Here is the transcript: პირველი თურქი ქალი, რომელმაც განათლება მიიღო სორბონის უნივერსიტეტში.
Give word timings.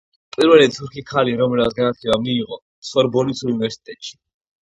პირველი 0.35 0.69
თურქი 0.77 1.03
ქალი, 1.09 1.33
რომელმაც 1.41 1.75
განათლება 1.79 2.17
მიიღო 2.23 2.59
სორბონის 2.89 3.45
უნივერსიტეტში. 3.51 4.13